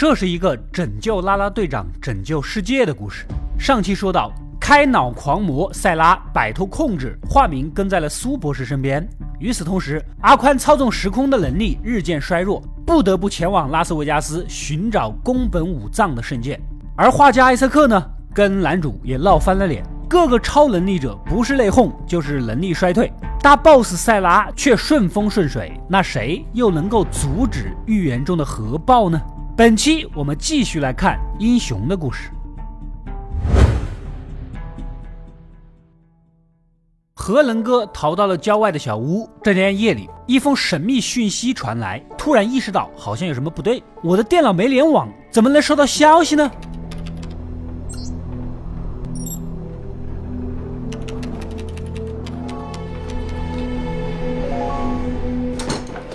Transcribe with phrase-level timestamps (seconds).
[0.00, 3.26] 这是一个拯救拉拉队长、拯救世界的故事。
[3.58, 9.06] 上期说到，开脑狂魔塞拉摆脱控制，化名跟在了苏博士身边。
[9.38, 16.58] 与此同时，阿宽操纵时空的能力日渐衰弱，不得不前往拉斯维加斯寻找宫本武藏的圣剑。
[16.96, 19.84] 而画家艾瑟克呢，跟男主也闹翻了脸。
[20.08, 23.12] 各个超能力者不是内讧，就是能力衰退。
[23.42, 29.20] 大 boss 塞拉却顺风顺水，那谁又能够阻止预言中的核爆呢？
[29.60, 32.30] 本期我们继续来看英雄的故事。
[37.14, 39.28] 核能哥逃到了郊外的小屋。
[39.42, 43.82] 这天夜里，一封神秘讯息传来，突然意识到好像有什么不对。
[44.02, 46.50] 我的电脑没联网，怎么能收到消息呢？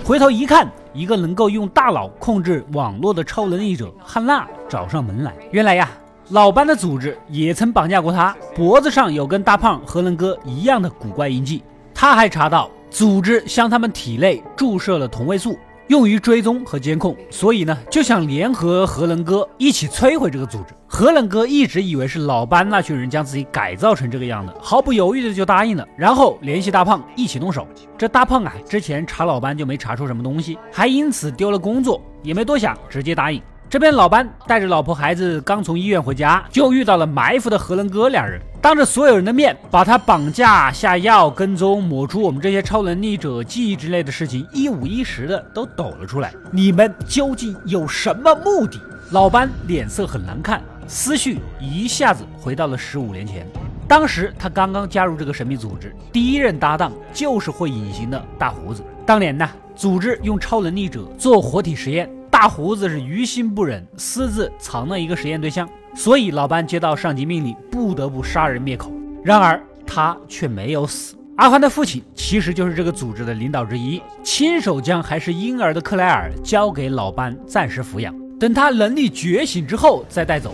[0.06, 5.34] 回头一看，一个能够用大脑控制网络的超能力者汉娜找上门来。
[5.50, 5.90] 原来呀，
[6.28, 11.64] 老班的组织也曾绑架过他，脖子上有跟大胖和能哥一样的古怪印记。
[11.92, 15.58] 他还查到，组织向他们体内注射了同位素。
[15.88, 20.74] 用于追踪和监控，所以呢就想联合核能哥一起摧毁这个组织。
[20.88, 27.66] 核能哥一直以为是老班那群人将自己改造成这个样子，毫不犹豫的就答应了，然后联系大胖一起动手。
[27.98, 33.40] 这大胖啊，之前查老班就没查出什么东西，还因此丢了工作，也没多想，直接答应。
[33.68, 46.32] 这边老班带着老婆孩子刚从医院回家，就遇到了埋伏的何能哥两人，当着所有人的面把他绑架、下药、跟踪、抹除我们这些超能力者记忆之类的事情一五一十的都抖了出来。
[46.52, 48.80] 你们究竟有什么目的？
[49.10, 53.44] 老班脸色很难看，思绪一下子回到了十五年前，
[53.88, 58.80] 当时他刚刚加入这个神秘组织，第一任搭档就是会隐形的大胡子。
[59.04, 62.08] 当年呢，组织用超能力者做活体实验。
[62.35, 68.91] 大胡子是于心不忍，私自藏了一个实验对象，所以老班接到上级命令，不得不杀人灭口。
[69.23, 71.15] 然而他却没有死。
[71.37, 80.53] 阿宽的父亲其实就是这个组织的领导之一，亲手将还是婴儿的克莱尔交给老班暂时抚养，等他能力觉醒之后再带走。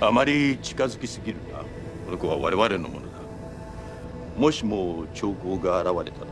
[0.00, 1.60] あまり近づきすぎるな。
[2.06, 3.12] この子は我々のものだ。
[4.38, 6.28] もしも兆候が現れたら、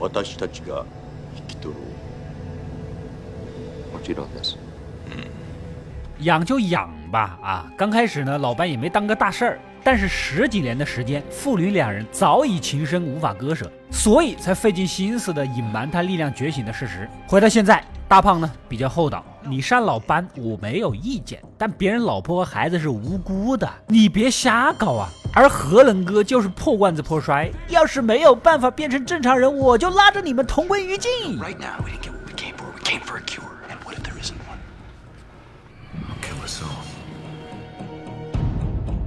[0.00, 0.84] 私たちが
[1.36, 1.84] 引き取ろう。
[6.21, 17.07] 养就养吧，啊，刚开始呢，老班也没当个大事儿，但是十几年的时间，父女两人早已情深无法割舍，所以才费尽心思的隐瞒他力量觉醒的事实。
[17.27, 25.07] 回到现在，大胖呢比较厚道，你杀老班我没有意见，但别人老婆和孩子是无辜的，你别瞎搞啊。
[25.35, 31.39] 而何能哥就是破罐子破摔，要是没有办法变成正常人，我就拉着你们同归于尽。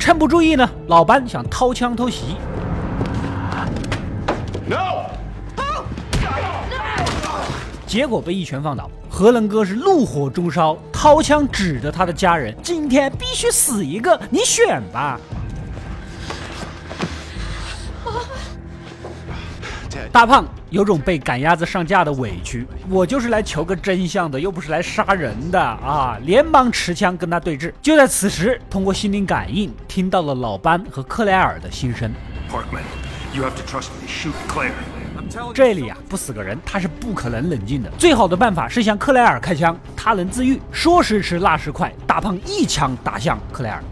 [0.00, 2.34] 趁不注意呢，老班想掏枪偷袭
[4.66, 5.05] ，No，
[7.87, 8.91] 结果被一拳放倒。
[9.10, 15.21] 何能哥是怒火中烧，掏枪指着他的家人：“今天必须死一个，你选吧。”
[20.10, 26.16] 大胖有种被赶鸭子上架的委屈，我就是来求个真相的，又不是来杀人的啊！
[26.22, 27.72] 连忙持枪跟他对峙。
[27.82, 32.12] 就在此时，通过心灵感应，听到了老班和克莱尔的心声。
[35.53, 37.91] 这里啊，不死个人，他是不可能冷静的。
[37.98, 40.60] 最好的办法是向克莱尔开枪，他能自愈。
[40.70, 43.82] 说时迟，那时快，大胖一枪打向克莱尔。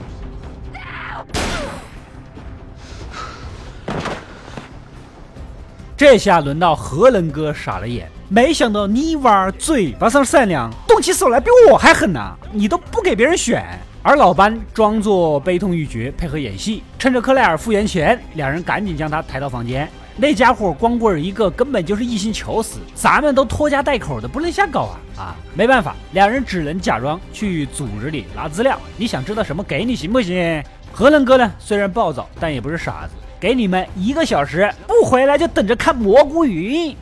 [5.99, 12.37] 这下轮到何能哥傻了眼，没想到泥娃儿嘴巴上善良，动起手来比我还狠呐！
[12.53, 13.67] 你都不给别人选。
[14.01, 19.91] 而老班装作悲痛欲绝，配合演戏，趁着克莱尔复原前，两人赶紧将他抬到房间。
[20.17, 24.94] 那家伙光棍一个，根本就是一心求死，咱们都拖家带口的，不能瞎搞啊！
[25.19, 28.79] 啊，没办法，两人只能假装去组织里拿资料。
[28.97, 30.62] 你想知道什么，给你行不行？
[30.93, 31.51] 何能哥呢？
[31.59, 33.15] 虽然暴躁，但也不是傻子。
[33.40, 36.96] 给你们一个小时，不回来就等着看蘑菇云。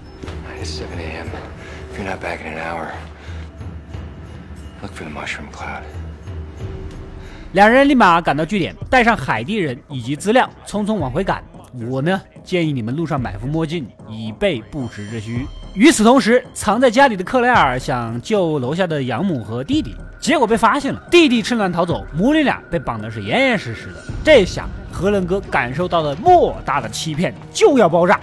[7.53, 11.43] 两人立马赶到据点，带上海地人以及资料，匆匆往回赶。
[11.89, 15.47] 我呢，建议你们路上买副墨镜，以备不时之需。
[15.75, 21.03] 与此同时，藏在家里的克莱尔想救楼下的养母和弟弟，结果被发现了。
[21.11, 24.05] 弟弟趁乱逃走，母女俩被绑的是严严实实的。
[24.23, 24.67] 这下。
[24.97, 28.19] 荷兰哥感受到了莫大的欺骗，就要爆炸。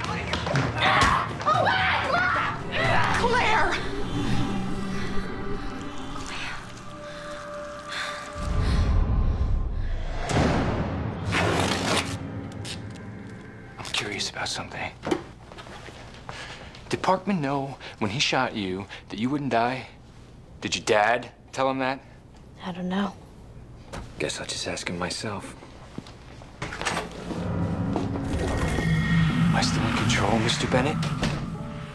[14.46, 14.92] something.
[16.90, 19.88] Did Parkman know when he shot you that you wouldn't die?
[20.62, 22.00] Did your dad tell him that?
[22.64, 23.14] I don't know.
[24.19, 25.56] Guess I'll just ask him myself.
[29.56, 30.98] I still control Mr Bennett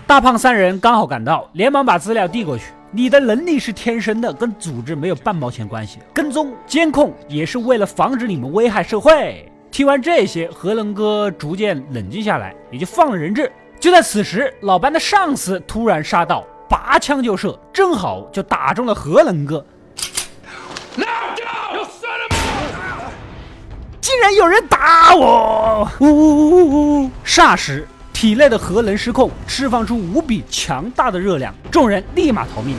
[0.06, 2.66] 大胖三人刚好赶到，连忙把资料递过去。
[2.92, 5.98] 你的能力是天生的，跟组织没有半毛钱关系。
[6.14, 9.50] 跟踪、监控也是为了防止你们危害社会。
[9.72, 13.50] 听完这些，何能哥逐渐冷静下来，也就放了人质。
[13.80, 19.64] 就在此时，老班的上司突然杀到，拔枪就射，正好就打中了何能哥。
[24.18, 25.88] 竟然有人打我！
[26.00, 27.10] 呜呜呜呜呜！
[27.24, 32.76] 霎时，体内的核能失控，释放出无比强大的热量，众人立马逃命。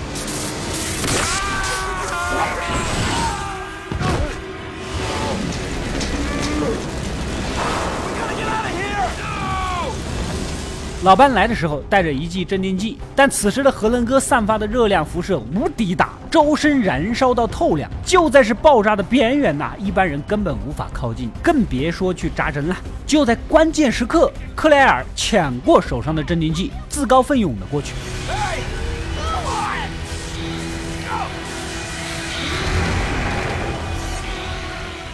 [11.01, 22.75] 老班来的时候带着一剂镇定剂，但此时的核能哥散发的热量辐射无敌大，周身燃烧到透亮，就在是爆炸的边缘呐，一般人根本无法靠近，更别说去扎针了。
[23.07, 27.93] 就在关键时刻，克莱尔抢过手上的镇定剂，自告奋勇的过去，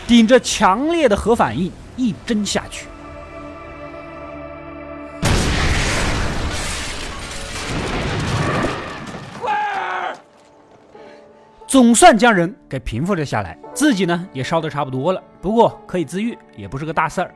[0.08, 2.88] 顶着强烈的核反应一针下去。
[11.76, 17.36] 总算将人给平复了下来，自己呢也烧得差不多了，不过可以自愈，也不是个大事儿。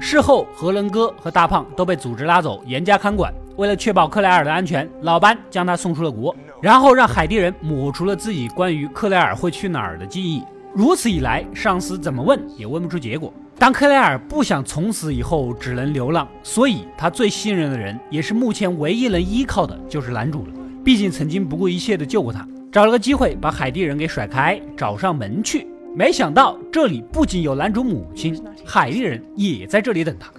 [0.00, 3.30] 事后，何伦哥和大胖都被组织拉走，严加看管。
[3.58, 10.42] 为了确保克莱尔的安全，老班将他送出了国，然后让海地人抹除了自己关于克莱尔会去哪儿的记忆。
[10.78, 13.34] 如此一来，上司怎么问也问不出结果。
[13.58, 20.52] 当克莱尔不想从此以后只能流浪，所以他最信任的人，也是目前唯一能依靠的，就是男主了。
[20.84, 25.66] 毕竟曾经不顾一切的救过他，找了个机会把海地人给甩开，找上门去。
[25.96, 30.30] 没想到这里不仅有男主母亲，海地人也在这里等他。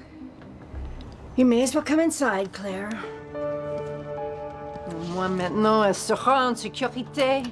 [1.36, 2.92] You may as well come inside, Claire.
[5.14, 7.44] Moi maintenant, elle sera en sécurité.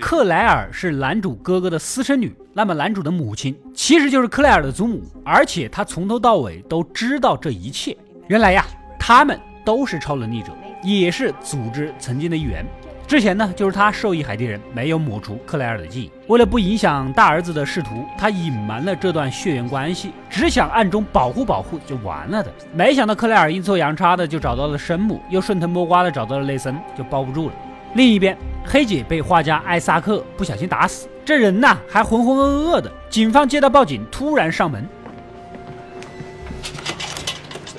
[0.00, 7.96] 克莱尔是男主哥哥的私生女，那么男主的母亲其实就是克莱尔的祖母，而且他从头到尾都知道这一切。
[8.26, 8.64] 原来呀，
[8.98, 10.52] 他们都是超能力者，
[10.82, 12.66] 也是组织曾经的一员。
[13.06, 22.52] 之前呢，就是他授意海地人没有抹除克莱尔的记忆，为了不影响大儿子的仕途，他隐瞒了这段血缘关系，只想暗中保护保护就完了的。
[22.72, 27.54] 没想到克莱尔阴错阳差的就找到了生母，又顺藤摸瓜的找到了内森，就包不住了。
[27.94, 32.90] 另一边，黑姐被画家艾萨克不小心打死，这人呐还浑浑噩噩的。
[33.08, 34.88] 警方接到报警，突然上门。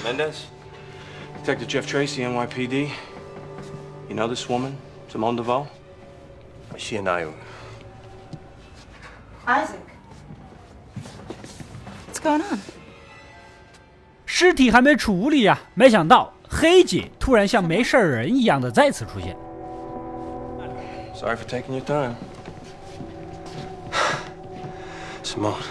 [0.04, 0.34] Mendez,
[1.46, 2.90] Detective Jeff Tracy, NYPD.
[4.10, 4.72] You know this woman,
[5.10, 5.68] Simone Deveau?
[6.76, 7.28] She and I.
[9.46, 9.78] Isaac.
[12.12, 12.60] What's going on?
[14.26, 19.38] 尸体还没处理呀，没想到黑姐突然像没事人一样的再次出现。
[21.22, 22.16] Sorry for taking your time.
[25.22, 25.62] Simone,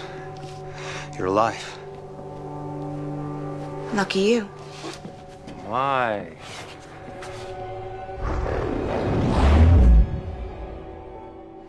[1.17, 1.61] you're alive.
[3.93, 4.45] Lucky you.
[5.67, 6.27] Why?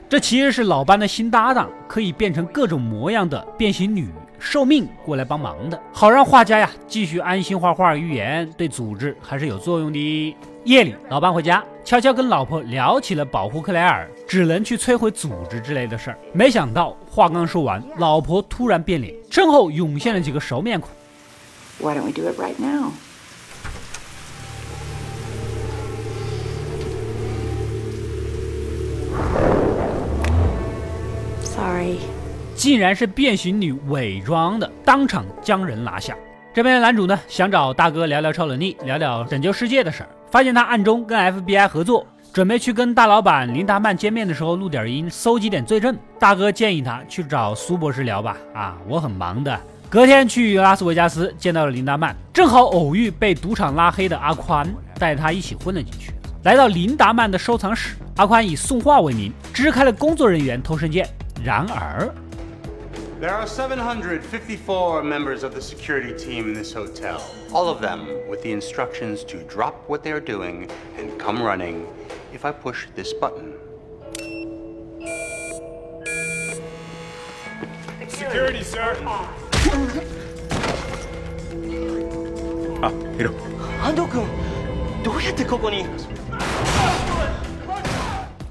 [0.08, 4.08] 这其实是老班的新搭档，可以变成各种模样的变形女，
[4.38, 7.96] 受命过来帮忙的，好让画家呀继续安心画画。
[7.96, 10.36] 预言对组织还是有作用的。
[10.64, 16.18] 夜里，老班回家，悄悄跟老婆聊起了保护克莱尔，只能去摧毁组织之类的事儿。
[16.32, 20.88] 没想到话刚说完，老婆突然变脸，身后涌现了几个熟面孔。
[21.80, 22.92] Why don't we do it right now?
[31.42, 31.98] Sorry.
[32.54, 36.16] 竟然是变形女伪装的，当场将人拿下。
[36.54, 40.08] 这边的男主呢，想找大哥聊聊超能力，聊聊拯救世界的事儿。
[40.32, 45.94] 发现他暗中跟 FBI 合作，准备去跟大老板林达曼见面的时候录点音，搜集点罪证。
[46.18, 48.34] 大哥建议他去找苏博士聊吧。
[48.54, 49.60] 啊，我很忙的。
[49.90, 54.66] 隔天去拉斯维加斯见到了林达曼，正好偶遇被赌场拉黑的阿宽，
[54.98, 56.14] 带他一起混了进去。
[56.44, 61.06] 来到林达曼的收藏室，阿宽以送画为名支开了工作人员偷生键。
[61.44, 62.10] 然而，
[63.21, 67.23] There are 754 members of the security team in this hotel.
[67.53, 71.87] All of them with the instructions to drop what they are doing and come running
[72.33, 73.53] if I push this button.
[78.07, 78.95] Security, sir.
[82.81, 83.31] あヒロ
[83.83, 84.23] 安藤君
[85.03, 85.83] どうやってここに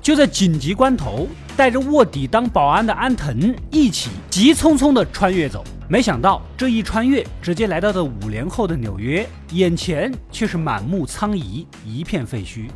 [0.03, 1.26] 就在紧急关头，
[1.57, 5.65] 带着卧底当保安的安藤一起急匆匆地穿越走。
[5.88, 12.69] 没想到这一穿越，直接来到了五年后的纽约，眼前却是满目苍夷，一片废墟。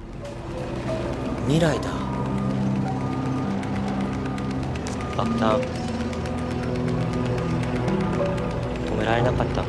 [1.48, 1.90] 未来だ
[5.16, 5.58] バッタ
[8.86, 9.64] 止められなかった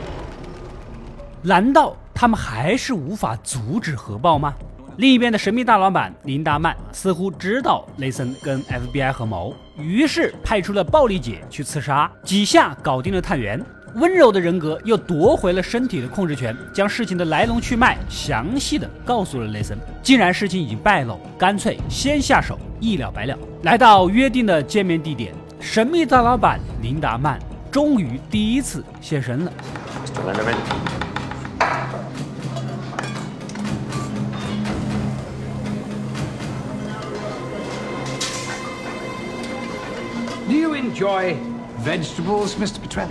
[1.41, 4.53] 难道他们还是无法阻止核爆吗？
[4.96, 13.62] 另一边的神秘大老板林达曼似乎知道雷森跟 FBI 合谋，于是派出了暴力姐去刺杀，几下搞定了探员。
[13.96, 19.76] 温柔的人格又夺回了身体的控制权，将事情的来龙去脉详细的告诉了雷森。
[20.02, 23.38] 既然事情已经败露，干脆先下手，一了百了。
[23.62, 27.38] 来到约定的见面地点，神秘大老板林达曼
[27.70, 29.52] 终于第一次现身了。
[40.48, 41.34] Do you enjoy
[41.84, 42.78] vegetables, Mr.
[42.78, 43.08] Petrelli?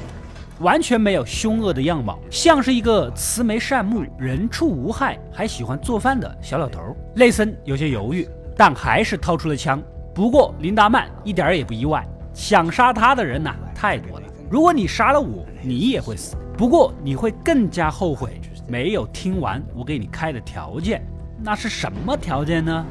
[0.60, 6.96] 完全没有凶恶的样貌，像是一个慈眉善目、人畜无害，还喜欢做饭的小老头儿。
[7.16, 8.26] 雷森有些犹豫，
[8.56, 9.84] 但还是掏出了枪。
[10.14, 14.26] 不过林达曼一点儿也不意外，想杀他的人呐、太多了。
[14.50, 16.38] 如果你杀了我，你也会死。
[16.58, 21.06] 不过你会更加后悔没有听完我给你开的条件。
[21.44, 22.86] 那是什么条件呢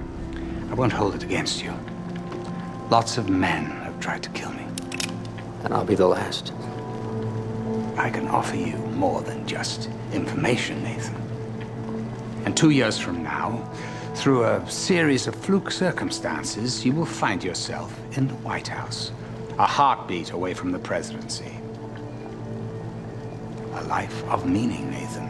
[0.71, 1.73] ？I won't hold it against you.
[2.91, 3.65] Lots of men
[4.03, 4.65] tried to kill me.
[5.63, 6.53] And I'll be the last.
[7.98, 11.15] I can offer you more than just information, Nathan.
[12.46, 13.60] And two years from now,
[14.15, 19.12] through a series of fluke circumstances, you will find yourself in the White House,
[19.58, 21.51] a heartbeat away from the presidency.
[23.75, 25.27] A life of meaning, Nathan.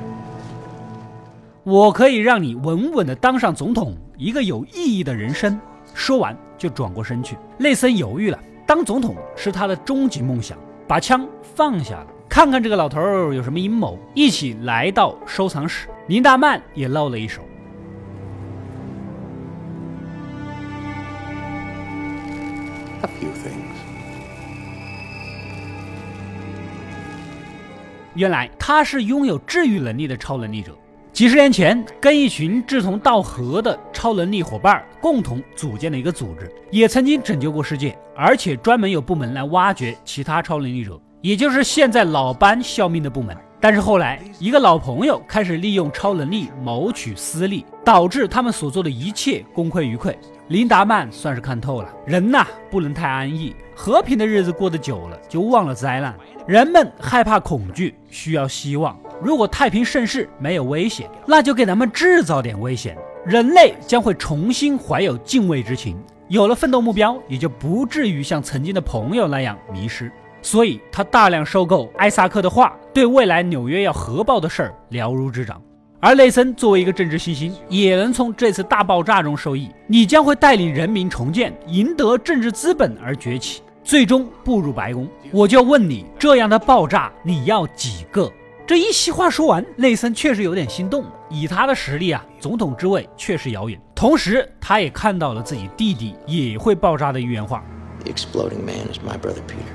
[1.63, 5.59] 我可以让你稳稳的当上总统，一个有意义的人生。
[5.93, 7.35] 说完就转过身去。
[7.57, 13.98] 内森犹豫了， 当总统是他的终极梦想，把枪放下了，看看这个老头儿有什么阴谋。
[14.14, 17.42] 一起来到收藏室，林大曼也露了一手。
[23.02, 23.74] A few things.
[28.14, 30.74] 原来他是拥有治愈能力的超能力者。
[31.14, 43.36] 几十年前，跟一群志同道合的超能力伙伴共同组建了一个组织，也曾经拯救过世界，而且专门有部门来挖掘其他超能力者，也就是现在老班效命的部门。
[43.60, 50.12] 但是后来，一个老朋友开始利用超能力谋取私利，导致他们所做的一切功亏一篑。
[50.48, 56.12] 林达曼算是看透了，人呐不能太安逸，和平的日子过得久了，就忘了灾难。
[56.44, 58.98] 人们害怕恐惧，需要希望。
[59.22, 65.96] 如果太平盛世没有危险，那就给咱们制造点危险，人类将会重新怀有敬畏之情。
[66.28, 70.10] 有了奋斗目标，也就不至于像曾经的朋友那样迷失。
[70.42, 75.60] 所以他大量收购艾萨克的画，对未来纽约要核爆的事儿了如指掌。
[76.00, 79.70] 而雷森作为一个政治新星，也能从这次大爆炸中受益。
[79.86, 85.08] 你将会带领人民重建，赢得政治资本而崛起，最终步入白宫。
[85.30, 88.30] 我就问你，这样的爆炸你要几个？
[88.66, 91.04] 这一席话说完，内森确实有点心动。
[91.28, 93.78] 以他的实力啊，总统之位确实遥远。
[93.94, 97.62] 同时，他也看到了自己弟弟也会爆炸的预言话。
[98.02, 99.68] The exploding man is my brother Peter.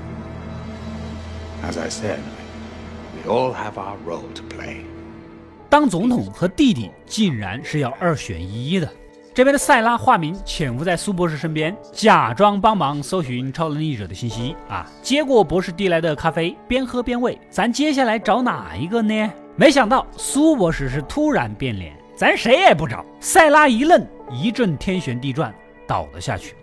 [1.62, 2.18] As I said,
[3.14, 4.78] we all have our role to play.
[5.68, 8.92] 当总统和弟弟竟然是要二选一的。
[9.40, 14.86] 这边的塞拉化名潜伏在苏博士身边，假装帮忙搜寻超能力者的信息啊。
[15.00, 23.02] 接过博士递来的咖啡，边喝边问：“咱接下来找哪一个呢？”没想到苏博士是突然变脸，咱谁也不找。
[23.18, 25.54] 塞拉一愣，一阵天旋地转，
[25.86, 26.54] 倒了下去。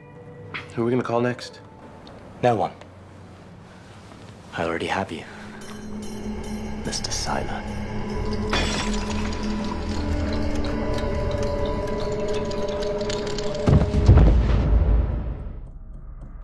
[0.75, 1.53] Who we gonna call next?
[2.41, 2.73] No one.
[4.53, 5.23] I already have you.
[6.85, 7.09] Mr.
[7.09, 7.41] Sila.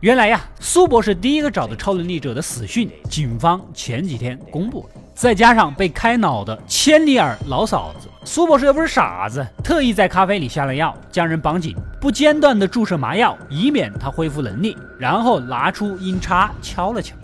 [0.04, 5.02] 原来呀，苏博士第一个找的超能力者的死讯，警方前几天公布了。
[5.16, 14.76] 再加上被开脑的千里尔老嫂子，苏博士又不是傻子，特意在咖啡里下了药，将人绑紧，不间断的注射麻药，以免他恢复能力。
[15.00, 17.16] 然后拿出音叉敲了敲。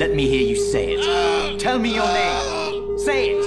[0.00, 1.62] Let me hear you say it.
[1.62, 2.98] Tell me your name.
[2.98, 3.44] Say it.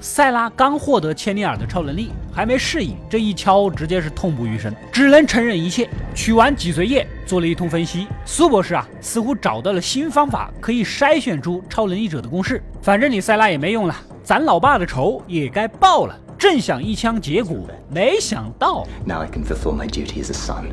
[0.00, 5.88] 塞拉刚获得千里耳的超能力，还没适应，这一敲直接是痛不欲生，只能承认一切。
[6.14, 12.62] 取完脊髓液，做了一通分析，苏博士啊，似乎找到了新方法，可以筛选出超能力者的公式。
[12.82, 16.14] 反正你塞拉也没用了，咱老爸的仇也该报了。
[16.38, 17.56] 正想一枪结果，
[17.90, 18.86] 没想到。
[19.06, 20.66] Now I can fulfill my duty as a son.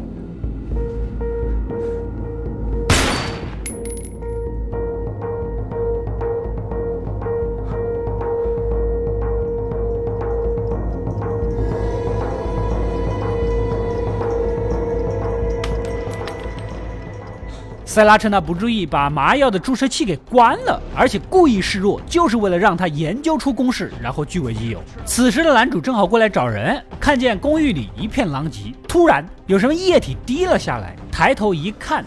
[17.93, 24.81] 塞拉趁他不注意，把麻药的注射器给关了，而且故意示弱，就是为了让他研究出公式，然后据为己有。
[25.05, 32.03] 此时的男主正好过来找人，看见公寓里一片狼藉，突然有什么液体滴了下来，抬头一看。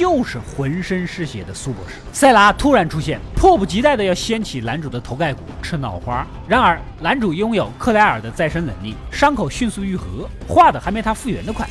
[0.00, 1.96] 就是浑身是血的苏博士。
[2.10, 6.26] 塞拉突然出现，迫不及待的要掀起男主的头盖骨吃脑花。
[6.48, 11.68] 然而男主拥有克莱尔的再生能力，伤口迅速愈合，画的还没他复原的快。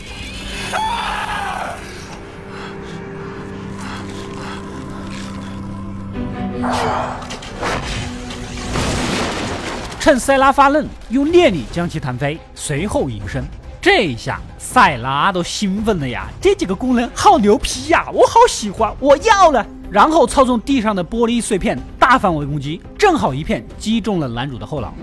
[10.00, 13.44] 趁塞拉发愣，用念力将其弹飞，随后隐身。
[13.82, 16.28] 这一下，塞拉都兴奋了呀！
[16.42, 19.66] 这几个功能好牛皮呀，我好喜欢，我要了。
[19.90, 24.94] 然后操纵地上的玻璃碎片，大范围攻击，正好一片击中了男主的后脑。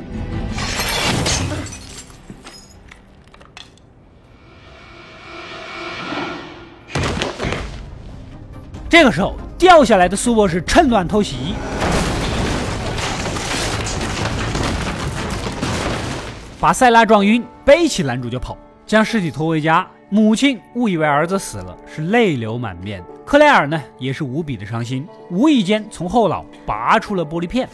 [8.91, 11.55] 这个时候，掉下来的苏博士趁乱偷袭，
[16.61, 18.57] 把塞拉撞晕，背起男主就跑。
[18.87, 23.03] 将尸体拖回家，母亲误以为儿子死了，是泪流满面。
[23.25, 27.69] 克莱尔呢，也是无比的伤心，无意间从后脑拔出了玻璃片。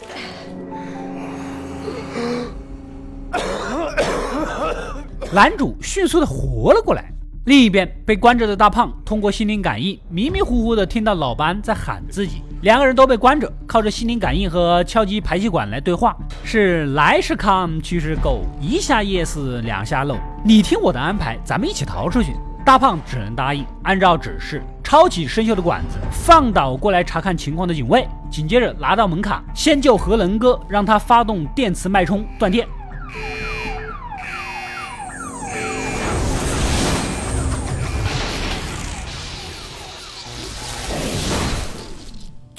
[5.31, 7.12] 男主迅速的活了过来。
[7.45, 12.41] 另一边，被关着的大胖通过心灵感应，迷迷糊糊的听到老班在喊自己。
[12.61, 16.15] 两个人都被关着，靠着心灵感应和敲击排气管来对话。
[16.45, 20.15] 是来是 come，去是 go，一下 yes，两下 no。
[20.45, 22.33] 你听我的安排，咱们一起逃出去。
[22.65, 32.65] 大胖只能答应，按照指示抄起生锈的管子，放倒过来查看情况的警卫，紧接着拿到门卡，先救核能哥，让他发动电磁脉冲断电。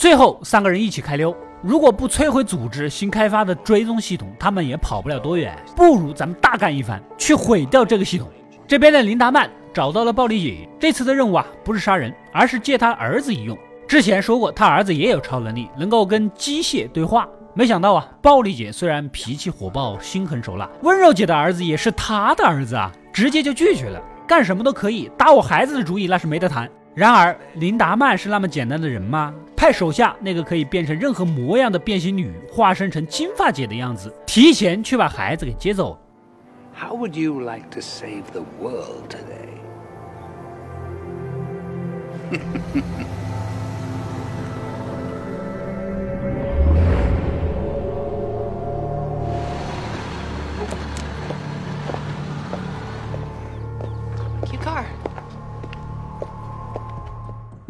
[0.04, 1.34] 最后三个人一起开溜。
[1.62, 5.56] 如果不摧毁组织新开发的追踪系统，他们也跑不了多远。
[5.74, 8.28] 不如咱们大干一番，去毁掉这个系统。
[8.68, 13.56] 这边的林达曼找到了暴力姐，这次的任务啊，不是杀人，而是借他儿子一用。
[13.88, 17.26] 之前说过，他儿子也有超能力，能够跟机械对话。
[17.54, 26.70] 没想到啊，暴力姐虽然脾气火爆，心狠手辣，温柔姐的儿子也是他的儿子啊，直接就拒绝了，干什么都可以，打我孩子的主意那是没得谈。
[26.94, 29.34] 然而，林达曼是那么简单的人吗？
[29.56, 35.98] 派手下那个可以变成任何模样的变形女，化身成金发姐的样子，提前去把孩子给接走。
[36.76, 39.54] How would you like to save the world today?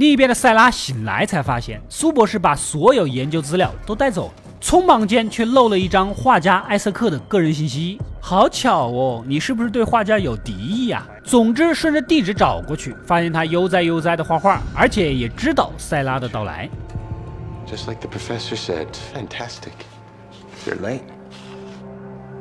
[0.04, 7.98] 另一边的塞拉醒来，才发现苏博士把所有研究资料都带走了，匆忙间却漏了一张画家艾瑟克的个人信息。
[8.20, 11.06] 好巧哦，你是不是对画家有敌意呀？
[11.24, 16.68] 总之，顺着地址找过去，发现他悠哉悠哉的画画，而且也知道塞拉的到来。
[17.66, 19.72] Just like the professor said, fantastic.
[20.66, 21.00] You're late.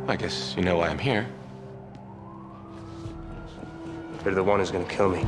[0.07, 1.23] I guess you know why I'm here.
[4.25, 5.19] You're the one who's gonna kill me.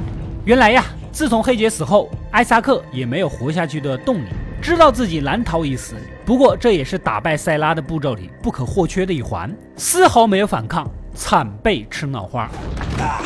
[0.44, 0.84] 原来呀，
[1.16, 4.28] 自从黑姐死后，艾萨克也没有活下去的动力，
[4.62, 5.96] 知道自己难逃一死。
[6.26, 12.52] 不过这也是打败塞拉的步骤里不可或缺的一环，丝毫没有反抗，惨被吃脑花。
[13.00, 13.24] 啊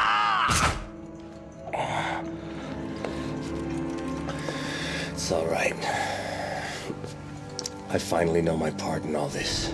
[0.00, 0.64] 啊
[5.14, 5.74] It's all right.
[7.90, 9.68] I finally know my part in all this.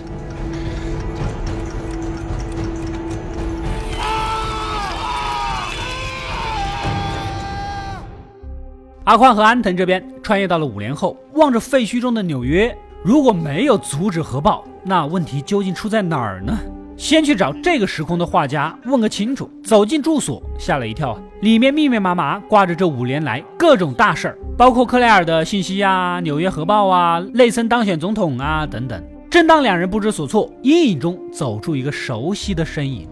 [9.05, 16.57] 阿宽和安藤这边穿越到了五年后，望着废墟中的纽约，如果没有阻止核爆，那问题究竟出在哪儿呢？
[16.95, 19.49] 先去找这个时空的画家问个清楚。
[19.61, 21.19] 走进住所，吓了一跳！
[21.41, 29.03] 里面密密麻麻挂着这五年来各种大事儿，包括克莱尔的信息啊、纽约核爆啊、内森当选总统啊等等。
[29.29, 33.05] 正当两人不知所措，阴影中走出一个熟悉的身影。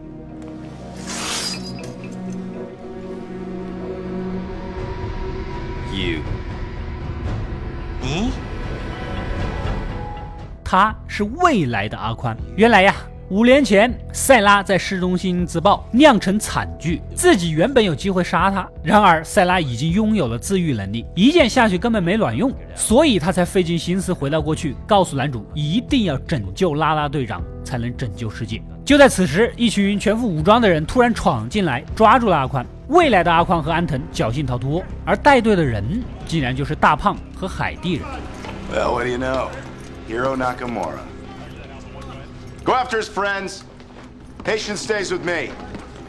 [5.91, 6.21] You，
[8.01, 8.31] 你？
[10.63, 12.35] 他是未来的阿宽。
[12.55, 12.95] 原来呀。
[13.29, 17.01] 五年前，塞拉在市中心自爆，酿成惨剧。
[17.15, 28.61] 自己原本有机会杀他，然而塞拉已经拥有了自愈能力，一剑下去根本没卵用，所以他才费尽心思回到过去，告诉男主一定要拯救拉拉队长，才能拯救世界。
[28.83, 32.65] 就在此时，一群全副武装的人突然闯进来，抓住了阿宽。
[32.87, 35.83] 未来的阿宽和安藤侥幸逃脱，而带队的人
[36.25, 38.03] 竟然就是大胖和海地人。
[38.73, 39.47] Well, what do you know?
[40.09, 40.99] Hiro Nakamura.
[42.63, 43.59] Go after his friends.
[44.43, 45.51] Patience stays with me.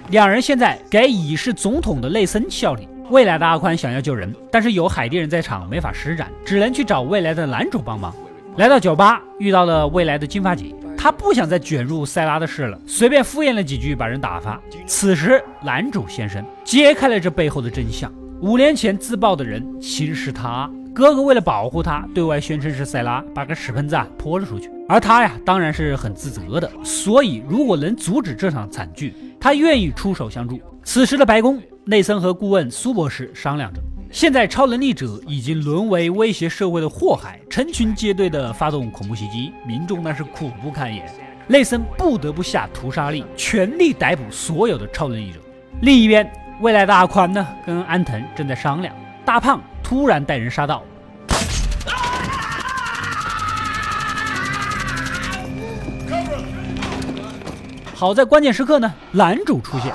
[0.08, 2.88] 两人现在给已是总统的内森效力。
[3.10, 8.14] 未来的阿宽想要救人，但是有海地人在场，没法施展，只能去找未来的男主帮忙。
[8.56, 14.60] 来到酒吧，遇到了未来的金发姐，他不想再卷入塞拉的事了，随便敷衍了几句，把人打发。
[14.86, 18.08] 此时，男主现身，揭开了这背后的真相：
[18.40, 20.70] 五年前自爆的人其实是他。
[20.94, 26.70] 哥哥为了保护他，对外宣称是塞拉把个屎盆子啊泼了出去，而他呀当然是很自责的。
[26.84, 30.60] 所以如果能阻止这场惨剧，他愿意出手相助。
[30.84, 33.80] 此时的白宫，内森和顾问苏博士商量着，
[34.12, 41.10] 现在超能力者已经沦为威胁社会的祸害，成群结队的发动恐怖袭击，民众那是苦不堪言。
[41.46, 45.38] 内森不得不下屠杀令，全力逮捕所有的超能力者。
[45.80, 48.94] 另一边，未来的阿宽呢，跟安藤正在商量，
[49.24, 49.58] 大胖。
[49.82, 50.82] 突然带人杀到，
[57.94, 59.92] 好在关键时刻呢，男主出现。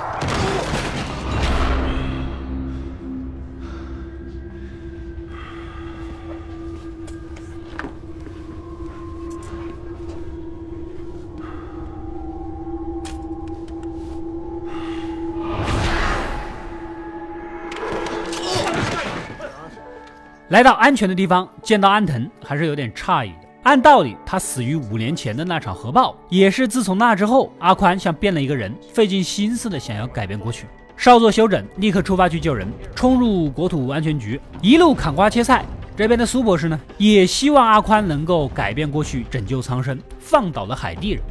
[20.48, 23.48] 来到安全的地方，见到安藤还是有点诧异的。
[23.64, 30.66] 按道理，他死于五年前的那场核爆，也是自从那之后，阿宽像变了一个人，费尽心思的想要改变过去。
[30.96, 35.66] 稍作休整，立刻出发去救人，冲入国土安全局，一路砍瓜切菜。
[35.94, 41.22] 这边的苏博士呢，也希望阿宽能够改变过去，拯救苍生，放倒了海地人。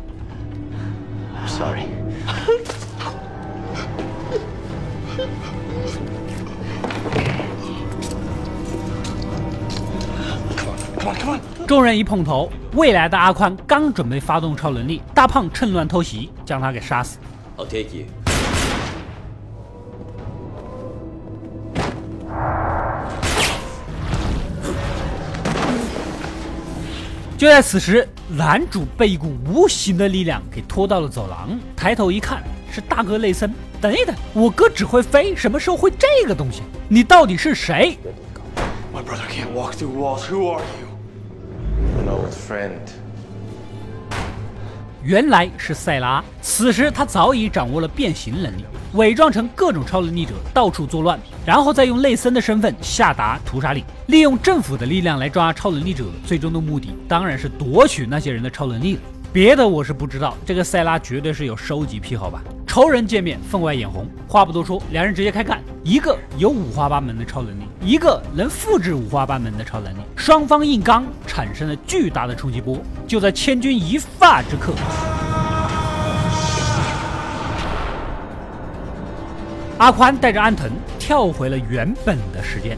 [1.47, 1.87] Sorry。
[11.67, 17.17] 众人一碰头，未来的阿宽刚准备发动超能力，大胖趁乱偷袭，将他给杀死。
[17.57, 18.05] I'll take you。
[27.37, 32.41] 就在此时，男主被一股无形的力量给拖到了走廊，抬头一看，
[32.71, 33.53] 是大哥内森。
[33.79, 36.63] 等一等，我哥只会飞，什么时候会这个东西？
[36.89, 37.95] 你到底是谁
[38.91, 40.23] ？My brother can't walk through walls.
[40.31, 40.86] Who are you?
[42.07, 42.79] An old friend.
[45.03, 46.23] 原来是塞拉。
[46.41, 56.05] 此时他早已掌握了变形能力，伪装成各种超能力者，到处作乱，然后再用内森的身份下达屠杀令，利用政府的力量来抓超能力者。
[56.25, 59.01] 最终的目的当然是夺取那些人的超能力了。
[59.33, 62.41] 别的我是不知道，这个塞拉绝对是有收集癖好吧？
[62.77, 64.05] 仇人见面分外眼红。
[64.27, 65.59] 话不多说，两人直接开干。
[65.83, 72.77] 一个有五花八门的超能力，一个能复制五花八门的超能力，双方硬刚，产生了巨大的冲击波。
[73.07, 74.73] 就在千钧一发之刻，
[79.79, 82.77] 阿宽带着安藤跳回了原本的时间。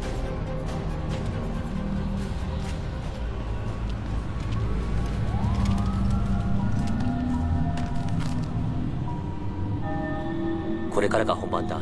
[11.09, 11.77] れからが本番だ。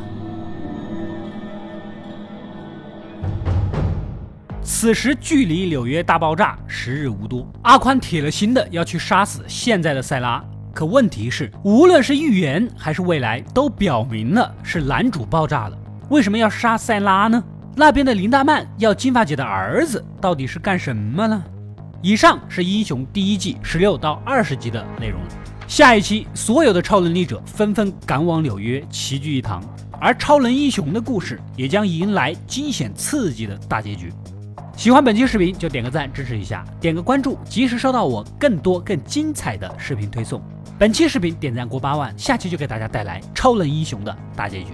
[4.64, 10.42] 此时距离纽约大爆炸时日无多，阿宽铁了心的要去杀死现在的塞拉。
[10.72, 15.76] 可问题是，无论是预言还是未来，都表明了是男主爆炸了。
[16.08, 17.42] 为什么要杀塞拉呢？
[17.76, 21.42] 那边的林大曼要金发姐的儿子，到底是干什么呢？
[22.00, 25.20] 以上是《英雄》第一季十六到二十集的内容。
[25.67, 29.61] 下一期，所有的超能力者纷纷赶往纽约，齐聚一堂，
[29.99, 34.11] 而超能英雄的故事也将迎来惊险刺激的大结局。
[34.77, 40.41] 喜欢本期视频就点个赞支持一下，点个关注，及时收到我更多更精彩的视频推送。
[40.79, 44.69] 本期视频点赞过八万，下期就给大家带来超能英雄的大结局。